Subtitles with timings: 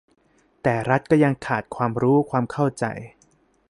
[0.63, 2.85] แต่รัฐก็ยังขาดความรู้ความเข้าใจ